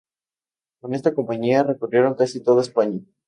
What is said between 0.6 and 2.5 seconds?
Con esta compañía recorrieron casi